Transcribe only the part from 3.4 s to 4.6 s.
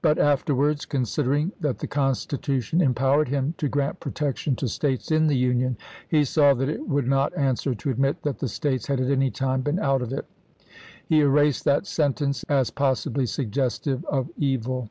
to grant protection